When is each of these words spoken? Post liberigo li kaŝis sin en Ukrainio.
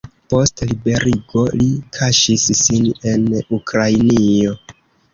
Post 0.33 0.63
liberigo 0.71 1.43
li 1.59 1.69
kaŝis 1.99 2.49
sin 2.65 2.91
en 3.15 3.31
Ukrainio. 3.63 4.61